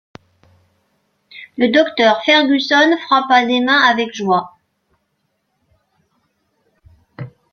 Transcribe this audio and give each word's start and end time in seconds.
Le 1.59 1.67
docteur 1.71 2.23
Fergusson 2.25 2.97
frappa 3.05 3.45
des 3.45 3.61
mains 3.61 3.83
avec 3.83 4.15
joie. 4.15 4.55